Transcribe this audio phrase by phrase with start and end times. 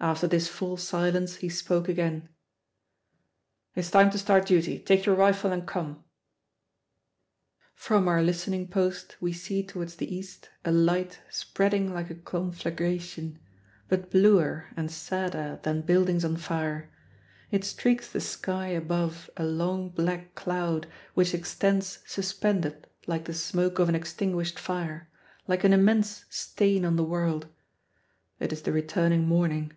[0.00, 2.28] After this full silence he spoke again.
[3.74, 6.04] "It's time to start duty; take your rifle and come."
[7.74, 13.38] From our listening post we see towards the east a light spreading like a conflagration,
[13.88, 16.92] but bluer and sadder than buildings on fire.
[17.50, 23.78] It streaks the sky above a long black cloud which extends suspended like the smoke
[23.78, 25.08] of an extinguished fire,
[25.48, 27.46] like an immense stain on the world.
[28.38, 29.72] It is the returning morning.